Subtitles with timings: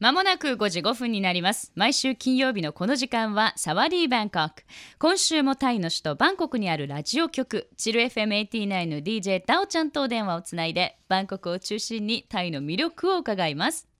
[0.00, 1.72] まもなく5時5分になります。
[1.76, 4.64] 毎週金曜日のこの時間はサワディーバンコク。
[4.98, 13.93] 今週もタイの首都バンコクにあるラジオ局、チル FM89 の DJ タオちゃんとお電話をつないで、バンコクを中心にタイの魅力を伺います。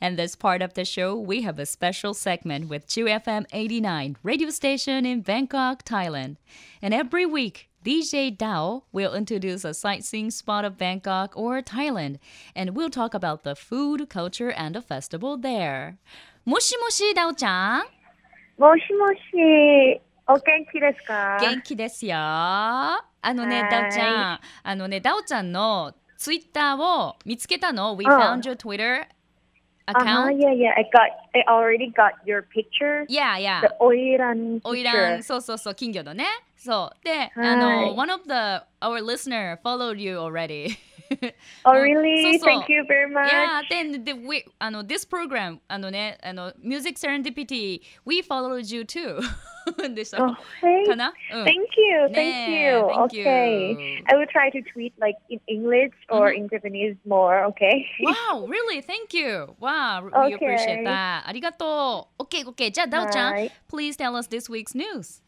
[0.00, 5.06] And this part of the show, we have a special segment with 2FM89 radio station
[5.06, 6.36] in Bangkok, Thailand.
[6.82, 12.18] And every week, DJ Dao will introduce a sightseeing spot of Bangkok or Thailand,
[12.54, 15.96] and we'll talk about the food, culture, and the festival there.
[16.44, 17.84] もしもし、ダオちゃん
[18.58, 22.16] もしもし、お元気ですか元気ですよ。
[22.16, 27.94] あのね、はいダオちゃん、あのね、ダオちゃんのツイッターを見つけたの。
[27.96, 29.06] We うん found your Twitter
[29.85, 30.37] あは account.
[30.37, 33.05] yeah, yeah, I got, I already got your picture.
[33.09, 33.61] Yeah, yeah.
[33.61, 34.69] The オイラン picture.
[34.69, 36.25] オイラン、そうそうそう、金魚のね。
[36.57, 37.05] そう。
[37.05, 38.31] で、はいあの、one of the,
[38.81, 40.77] our listener followed you already.
[41.64, 42.22] Oh, うん really?
[42.22, 43.28] そうそう Thank you very much.
[43.28, 49.20] Yeah, then the, we, あの、this program, あのね、あの、Music Serendipity, we followed you too.
[49.94, 50.22] でした。
[50.24, 50.86] Oh, hey.
[50.86, 52.78] かな、うん、 Thank you, thank ねえ you.
[52.86, 53.24] thank you.
[53.24, 54.02] okay.
[54.06, 57.84] I will try to tweet like in English or in Japanese more, okay?
[58.02, 58.80] Wow, really?
[58.80, 59.54] Thank you.
[59.60, 60.34] Wow, we Okay.
[60.36, 61.22] appreciate that.
[61.26, 62.22] ありがとう。
[62.22, 62.70] OK, OK.
[62.70, 65.22] じゃあ、ダオちゃん、はい please tell us this week's news.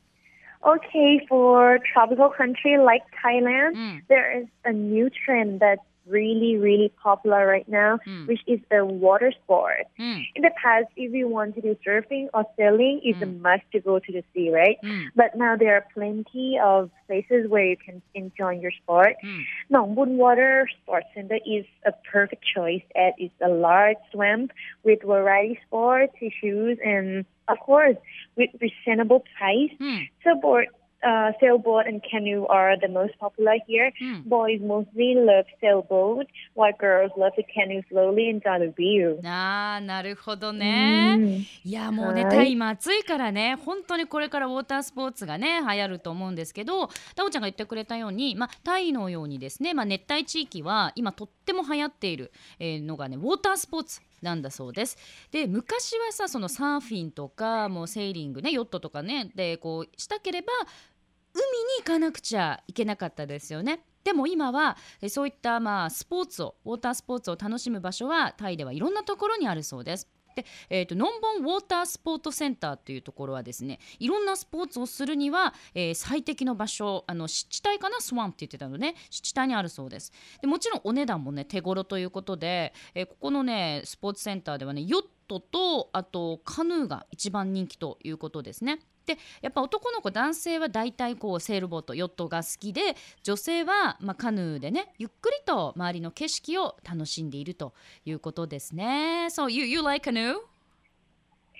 [0.66, 4.02] Okay, for tropical country like Thailand, Mm.
[4.08, 8.28] there is a new trend that's really, really popular right now, mm.
[8.28, 9.86] which is a water sport.
[10.00, 10.24] Mm.
[10.36, 13.24] In the past, if you want to do surfing or sailing, it's mm.
[13.24, 13.42] a hmm.
[13.42, 14.78] must to go to the sea, right?
[14.82, 15.06] Hmm.
[15.16, 19.16] But now there are plenty of places where you can enjoy your sport.
[19.24, 19.44] Mm.
[19.72, 24.52] Nongbun Water Sports Center is a perfect choice as it's a large swamp
[24.84, 27.98] with variety sports, issues, and of course,
[28.36, 29.72] with reasonable price.
[29.80, 30.10] Mm.
[30.24, 30.68] Support
[31.04, 33.92] Uh, sailboat and canoe are the most popular here.
[34.02, 34.30] うん。
[34.30, 39.20] Boys mostly love sailboat, while girls love to canoe slowly and enjoy the view.
[39.26, 41.16] あーなるほどね。
[41.20, 41.44] Mm.
[41.66, 54.98] いやもうね、はいタイ今暑いからね本当にこれからウォータースポーツがね流行ると思うんですけどタオちゃんが言ってくれたように、まあ、タイのようにですね、まあ、熱帯地域は今とっても流行っているえーのがねウォータースポーツなんだそうです。
[55.32, 60.48] で昔はさそのサーフィンとかもうセーリングねヨットとかねでこうしたければ
[61.34, 61.46] 海に
[61.80, 63.84] 行かなくちゃいけなかったですよね。
[64.04, 64.78] でも今は
[65.08, 70.10] そういったまあスポーツをウォータースポーツを楽しむ場所はタイではいろんなところにあるそうです。
[70.36, 78.02] で、えー、とノンボンウォータースポートセンターというところはですねいろんなスポーツをするには、えー最適の場所あの湿地帯かな？
[78.02, 80.12] スワンって言ってたのね湿地帯にあるそうです
[80.42, 85.02] でもちろんお値段もね手頃ということで、えーここのねスポーツセンターではねヨッ
[85.40, 97.74] トとあとカヌーが一番人気ということですねでやっぱ男の子男性は大体こうセールボートヨットが好きで女性は、まあ、カヌーでねゆっくりと周りの景色を楽しんでいると
[98.06, 99.28] いうことですね。
[99.30, 100.36] So you, you like canoe?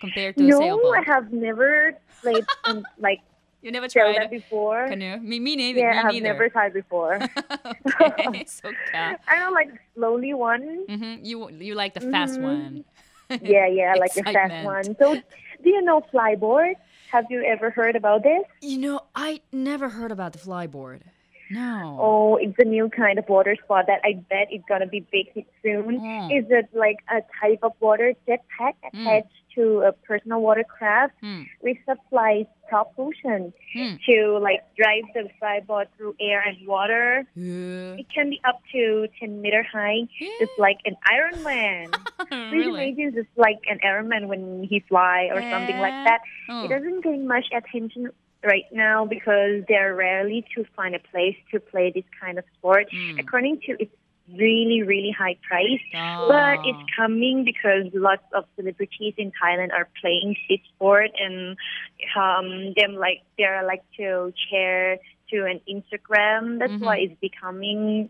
[0.02, 0.96] Compared to No, sailboat?
[0.96, 3.22] I have never played um, like
[3.62, 4.88] You never tried that before.
[4.90, 5.20] canoe?
[5.22, 5.80] Me, me neither.
[5.80, 6.34] Yeah, I me have neither.
[6.34, 7.16] never tried before.
[7.18, 9.20] okay, そっか。
[9.26, 10.86] I don't like slowly one.
[10.90, 12.44] Mhm, You, you like the fast Mhm.
[12.44, 12.86] one.
[13.42, 14.96] Yeah, yeah, like the fast one.
[15.00, 16.74] So, do you know flyboard?
[17.12, 18.44] Have you ever heard about this?
[18.62, 21.02] You know, I never heard about the flyboard.
[21.52, 21.98] No.
[22.00, 25.28] Oh, it's a new kind of water sport that I bet it's gonna be big
[25.62, 26.00] soon.
[26.00, 26.40] Mm.
[26.40, 31.46] Is it like a type of water jetpack attached to a personal watercraft, mm.
[31.86, 34.00] supply propulsion mm.
[34.06, 37.26] to like drive the flyboard through air and water.
[37.36, 37.96] Yeah.
[38.00, 40.08] It can be up to 10 meter high.
[40.20, 40.30] Yeah.
[40.42, 41.92] It's like an Iron Man.
[42.52, 42.94] really?
[42.94, 45.52] Please imagine it's like an airman when he fly or yeah.
[45.52, 46.22] something like that.
[46.50, 46.66] Oh.
[46.66, 48.10] It doesn't get much attention
[48.44, 52.88] right now because they're rarely to find a place to play this kind of sport.
[52.94, 53.20] Mm.
[53.20, 53.92] According to its
[54.32, 55.82] really, really high price.
[55.94, 61.58] あー But it's coming because lots of celebrities in Thailand are playing this sport and
[62.16, 65.00] um, them like they're like to share
[65.32, 66.60] to an Instagram.
[66.60, 68.10] That's why it's becoming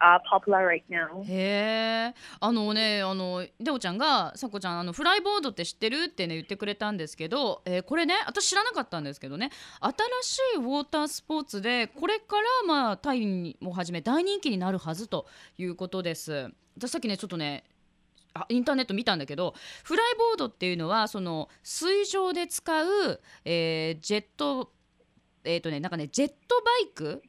[0.00, 1.22] uh, popular right now.
[1.24, 6.04] へえあのねあのデオちゃんがさこちゃんあのフライボードって知ってる？
[6.04, 9.50] ってね言ってくれたんですけど、えーこれね私知らなかったんですけどね
[9.80, 9.92] 新
[10.22, 15.26] しいウォータースポーツでこれからまあタイをはじめ大人気になるはずと
[15.58, 16.50] いうことです。
[16.76, 17.64] 私さっきねちょっとね
[18.34, 19.54] あインターネット見たんだけど
[19.84, 24.72] フライボードっていうのはその水上で使う、えージェット
[25.44, 27.22] えっ、とねなんかねジェットバイク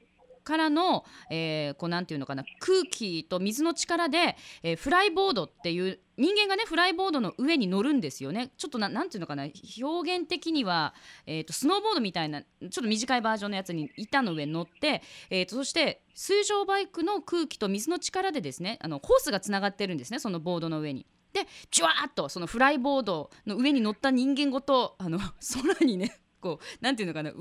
[0.45, 9.47] からの、えーこうなんていうのかな空気と水の力で、えーフライボードっていう人間がねフライボードの上に乗るんですよねちょっとななんていうのかな
[9.81, 10.94] 表現的には、
[11.25, 21.06] えー、とスノーボードみたいなちょっと短いバージョンのやつに板の上に乗って、えーとそして水上バイクの空気と水の力でですねあのホースがつながってるんですねそのボードの上に。
[21.33, 27.36] でジュワーッとそのフライボードの上に乗った人間ごとあの空にねこうなんていうのかなう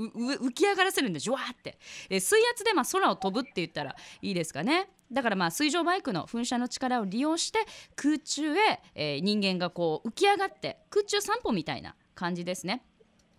[0.46, 1.78] 浮き上がらせるんでジュワーって。
[2.08, 4.88] え水圧でまあ空を飛ぶって言ったらいいですかね。
[5.12, 7.58] だからまあ水上バイクの噴射の力を利用して
[7.96, 12.82] 空中へ、えー、人間がこう浮き上がって空中散歩みたいな感じですね。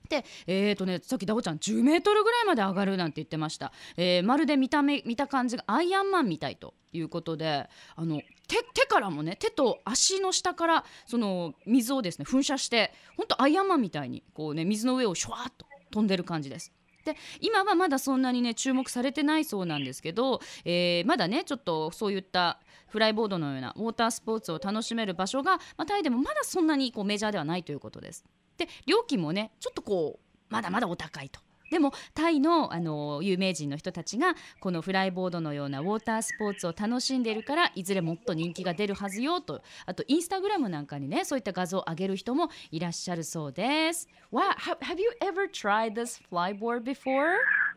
[0.08, 16.72] でえーとね、さっきダオちゃん10メートルぐらいまで上がるなんて言ってました、えー、まるで見た目見た感じがアイアンマンみたいということであの手手からもね手と足の下からその水をですね噴射して本当アイアンマンみたいにこうね水の上をシュワーッと飛んでる感じです。
[17.06, 28.26] で今はまだそんなにね注目されてないそうなんですけど、えー、まだねちょっとそういったフライボードのようなウォータースポーツを楽しめる場所が、まあ、タイでもまだそんなにこうメジャーではないということです。
[28.58, 31.40] で料金もねちょっとこうまだまだお高いと。
[31.76, 44.08] でもタイのあの有名人の人たちがこのフライボードのようなウォータースポーツを楽しんでいるからいずれもっと人気が出るはずよとあとインスタグラムなんかにねそういった画像を上げる人もいらっしゃるそうです。
[44.32, 47.36] Wow, have you ever tried this flyboard before?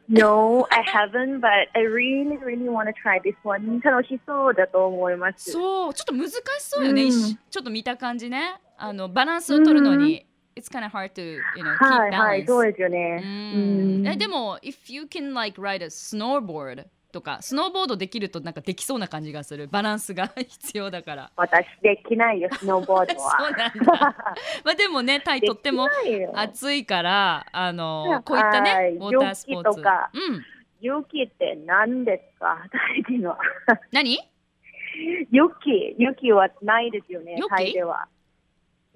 [0.08, 3.80] No, I haven't, but I really, really want to try this one.
[3.80, 5.50] 楽しそうだと思います。
[5.50, 7.02] そう、ちょっと難しそうよね。
[7.02, 8.60] うん、ちょっと見た感じね。
[8.76, 10.27] あのバランスを取るのに。
[10.58, 13.20] It's kind of hard to you know keep はいはいそうですよね。
[13.22, 14.06] うん。
[14.06, 19.66] えでも if you can like ride a snowboard とかスノーボードできるとなんかできそうな感じがする。
[19.68, 21.32] バランスが 必要だから。
[21.36, 23.36] 私できないよスノーボードは。
[23.40, 24.16] そうなんだ。
[24.64, 25.88] まあでもねタイとっても
[26.34, 29.76] 暑いからあのこういったねウォータースポーツ。
[29.76, 30.44] とか、うん、
[30.80, 32.58] 雪って何ですか？
[32.70, 33.36] タイでの
[33.90, 34.18] 何？
[35.30, 35.94] 雪。
[35.98, 38.06] 雪はないですよねタイでは。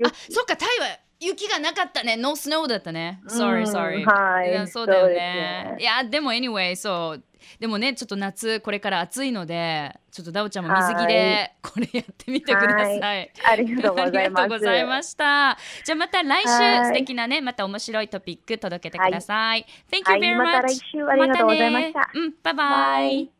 [0.04, 2.16] あそっかタイは雪がなかったね。
[2.16, 3.20] No snow だったね。
[3.28, 4.04] Sorry, sorry.
[4.04, 4.68] はい。
[4.68, 5.76] そうだよね。
[5.78, 7.22] いや、でも anyway、そう。
[7.60, 13.30] でもね、ちょっと夏、これから暑いので、ちょっとダオちゃんも水着でこれやってみてください。
[13.44, 15.10] ありがとうございます。
[15.10, 15.58] した。
[15.84, 19.66] じゃあまた来週、素敵なね、また面白いトピック届けてください。
[19.90, 20.38] Thank you very much.
[20.38, 22.10] また来週ありがとうございました。
[22.14, 23.30] うん、バイバイ。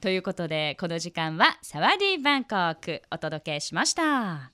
[0.00, 4.53] ということで、この時間はサワディーバンコクお届けしました。